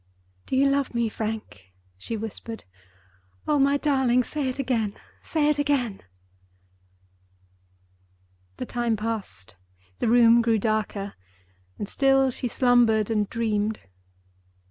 "Do 0.47 0.55
you 0.55 0.67
love 0.67 0.95
me, 0.95 1.09
Frank?" 1.09 1.73
she 1.95 2.17
whispered. 2.17 2.63
"Oh, 3.47 3.59
my 3.59 3.77
darling, 3.77 4.23
say 4.23 4.49
it 4.49 4.57
again! 4.57 4.95
say 5.21 5.47
it 5.47 5.59
again!" 5.59 6.01
The 8.57 8.65
time 8.65 8.95
passed, 8.97 9.57
the 9.99 10.09
room 10.09 10.41
grew 10.41 10.57
darker; 10.57 11.13
and 11.77 11.87
still 11.87 12.31
she 12.31 12.47
slumbered 12.47 13.11
and 13.11 13.29
dreamed. 13.29 13.79